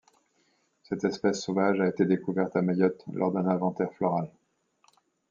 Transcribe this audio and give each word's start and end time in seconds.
Cette 0.81 1.03
espèce 1.03 1.43
sauvage 1.43 1.79
a 1.79 1.87
été 1.87 2.05
découverte 2.05 2.55
à 2.55 2.63
Mayotte 2.63 3.03
lors 3.13 3.31
d'un 3.31 3.45
inventaire 3.47 3.93
floral. 3.93 4.31